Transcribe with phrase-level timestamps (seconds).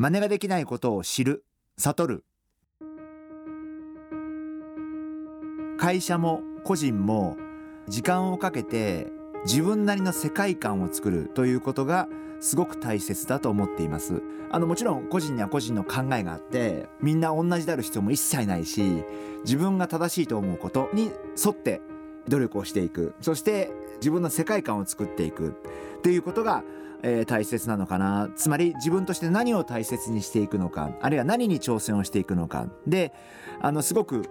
[0.00, 1.44] 真似ができないことを知る
[1.76, 2.24] 悟る。
[5.76, 7.36] 会社も個人も
[7.88, 9.08] 時間をかけて
[9.44, 12.06] 自分なりの世界観を作るということが
[12.38, 14.22] すごく大切だと思っています。
[14.52, 19.02] あのもちろん個人には個人の考えがあってみんな同じである必要も一切ないし
[19.42, 21.10] 自分が正しいと思うことに
[21.44, 21.80] 沿って
[22.28, 23.16] 努力をしていく。
[23.20, 25.56] そして自分の世界観を作っていく。
[25.98, 26.62] っていうことが、
[27.02, 28.30] えー、大切なのかな。
[28.36, 32.68] つまり自分として何を大切にしていくのかあるいは何に挑戦をしていくのか。
[32.86, 33.12] で
[33.60, 34.28] あのすごく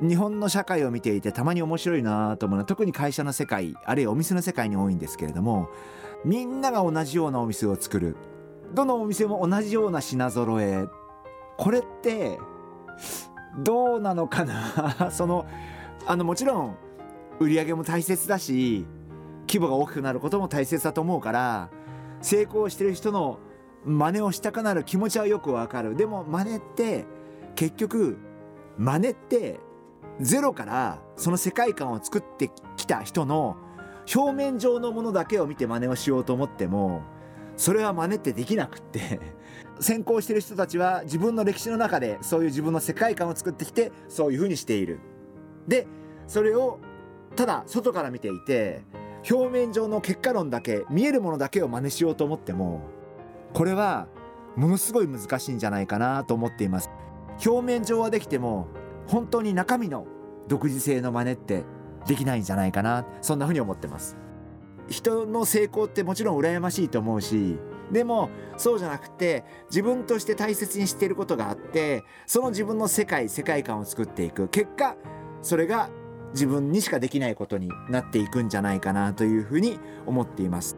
[0.00, 5.68] 日本の社会を見ていてたまに面白いなと思うのは特に会社の世界あるいはお店の世界に多いんですけれども
[6.24, 8.16] みんなが同じようなお店を作る。
[8.74, 10.86] どのお店も同じような品揃え。
[11.56, 12.38] これって
[13.58, 15.10] どうなのかな。
[15.12, 15.46] その
[16.06, 16.76] あのもちろん
[17.40, 18.86] 売り上げも大切だし
[19.48, 21.70] 規模が大きくなることも大切だと思うから
[22.20, 23.38] 成功してる人の
[23.84, 27.06] 真似をしたくなる気持ちはよくわかるでも真似って
[27.54, 28.18] 結局
[28.78, 29.58] 真似って
[30.20, 33.56] ゼロからその世界観を作ってきた人の
[34.14, 37.02] 表面上のものだけを見て真似をしようと思っても
[37.56, 39.20] それは真似ってできなくって
[39.80, 45.00] 先行してる人たちは自分の歴史の中でそういう自分の世界観を作ってきてそういうふうにしている。
[45.66, 45.86] で
[46.26, 46.78] それを
[47.36, 48.82] ただ外から見ていて
[49.28, 52.82] 表面上の結果論だけ見えるものだけを真似しようと思っても
[53.52, 54.08] これは
[54.56, 56.90] ものすごい難しいんじゃないかなと思っています。
[57.44, 58.68] 表面上はできても
[59.06, 60.06] 本当に中身の
[60.48, 61.64] 独自性の真似って
[62.06, 64.16] できないんじゃないかなそんな風に思ってます
[64.88, 67.58] 人の成功ってもちろん羨ましいと思うし
[67.92, 74.96] でもそうじゃなくて自分として大切にしていることがあってその自分の世界世界観を作っていく結果
[75.42, 75.90] それが
[76.32, 80.76] 自分にしかできないことになっていくんじゃないかなというふうに思っています。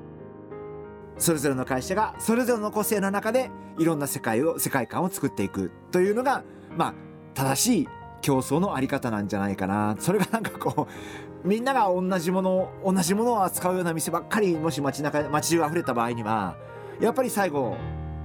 [1.19, 6.43] それぞれの会社がそれぞれの個性の中でいろんな世界を世界観を作っていくというのが
[6.77, 6.95] まあ
[7.35, 7.89] 正しい
[8.23, 9.97] 競争のあり方なんじゃないかな。
[9.99, 10.89] それがなんかこ
[11.45, 16.57] うみんなが同じもの同じものを扱うような店ばっかりもし街中街中溢れた場合には
[17.01, 17.77] やっぱり最後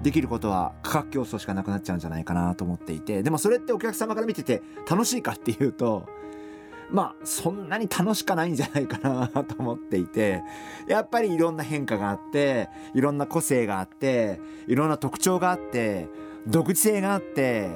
[0.03, 3.23] できることは価格競争しかなくなっちゃうんじゃないかなと思っていて。
[3.23, 6.07] でもそれってお客様から見てて楽しいかっていうと
[6.89, 10.41] まあそんなに楽しかないんじゃないかなと思っていて
[10.87, 16.07] やっぱりいろんな変化があっていろんな個性があっていろんな特徴があって
[16.47, 17.69] 独自性があって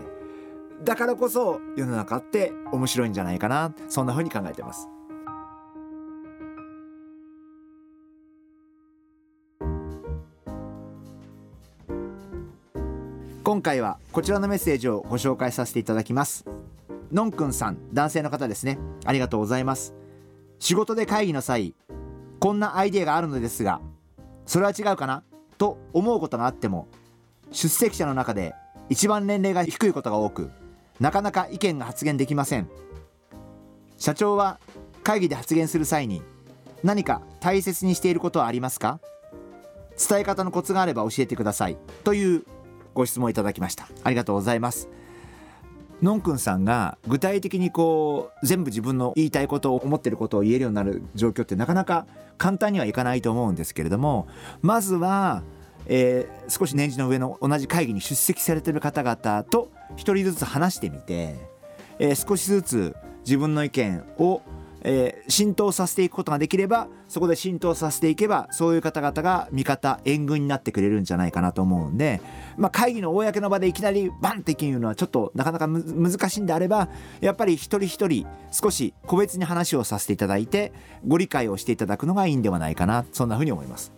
[0.84, 4.88] だからこそ世の中って面白いんじゃないかなそんな風に考えてます。
[13.44, 16.46] 今回はこちらのメッセージをご紹介させていただきます。
[17.12, 18.80] のんくんさん男性の方ですね。
[19.06, 19.94] ありがとうございます。
[20.60, 21.74] 仕事で会議の際
[22.40, 23.82] こんなアイデアがあるのですが
[24.46, 25.24] それは違うかな？
[25.58, 26.88] と思うことがあっても
[27.52, 28.54] 出席者の中で
[28.90, 30.52] 一番年齢が低いことが多く
[31.00, 32.70] なかなか意見が発言できません。
[33.98, 34.60] 社長は
[35.04, 36.22] 会議で発言する際に
[36.84, 39.00] 何か大切にしていることはありますか？
[40.10, 41.78] 伝え方のコツがあれば教えてください。
[42.04, 42.44] という
[42.94, 43.88] ご質問いただきました。
[44.04, 44.90] ありがとうございます。
[46.02, 52.08] のんくんさんが具体的にこう全部自分の言いたいことを思ってることを言えるようになる状況ってなかなか
[52.38, 54.28] 簡単にはいかないと思うんですけれども
[54.62, 55.44] まずは
[55.88, 61.36] えー、少し年次の上の同じ会議に出席されてる方々と1人ずつ話してみて、
[62.00, 62.96] えー、少しずつ
[63.26, 64.42] 自分の意見を、
[64.84, 72.22] えー、浸透させていくことができればそこで浸透させていけばそういう方々が味方援軍になってくれるんじゃないかなと思うんで、
[72.58, 76.90] まあ、会議の公の場でいきなりバンって言うのはちょっとなかなか難しいんであれば
[77.20, 80.74] やっぱり一人一人少し個別に話をさせていただいて
[81.06, 83.94] ご理解をしていただくのがいいんではないかなそんなふうに思います。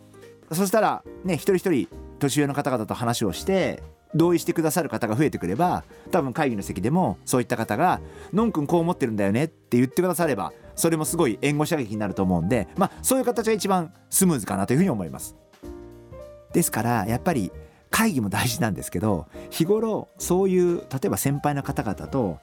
[0.51, 1.87] そしたらね一人一人
[2.19, 3.81] 年上の方々と話をして
[4.15, 7.99] 同意してくださる方が増えてくれば多分会議の席でもそういった方が
[8.31, 15.35] 「のんくんこう思ってるんだよね」って言ってくださればそれもすごい援護射撃になると思うんでまあそういう形が一番スムーズかなというふうに思います。
[16.53, 17.51] ですからやっぱり
[17.89, 22.39] 会議も大事なんですけど日頃そういう例えば先輩の方々と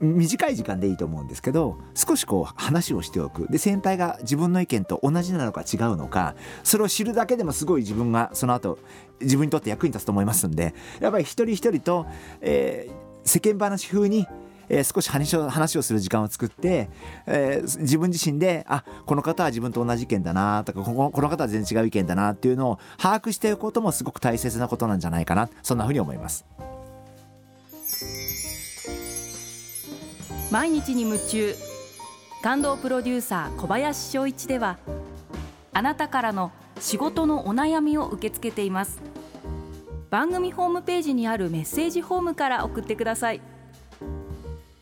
[0.00, 6.34] 短い時間でいいと思うんですけど少しこう話をしておくで先輩が自分の意見と同じなのか違うのか
[6.64, 8.78] それを知るだけでもすごい自分がその後
[9.20, 12.06] 自分にとって役に立つと思いますんでやっぱり一人一人と、
[12.40, 14.26] えー、世間話風に
[14.70, 16.88] えー、少し話を話をする時間を作って、
[17.26, 26.46] えー、自分自身であこの方は自分と同じ意見だなとかこのこの方は全然違う意見だなっていうのを把握していくこともすごく大切なことなんじゃないかなそんなふうに思います。
[30.50, 31.54] 毎日に夢中。
[32.42, 34.78] 感動プロデューサー小林翔一では
[35.74, 39.00] あなたからの仕事のお悩みを受け付けています。
[40.08, 43.40] 番組ホームページにあるメッセージフォームから送ってください。